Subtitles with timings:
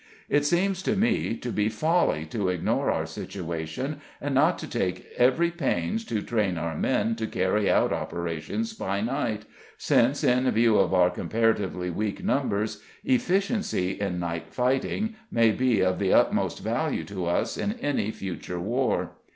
[0.29, 5.05] It seems to me to be folly to ignore our situation, and not to take
[5.15, 9.43] every pains to train our men to carry out operations by night,
[9.77, 15.99] since, in view of our comparatively weak numbers, efficiency in night fighting may be of
[15.99, 19.11] the utmost value to us in any future war.